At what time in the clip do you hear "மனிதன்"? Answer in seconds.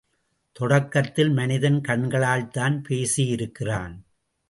1.29-1.81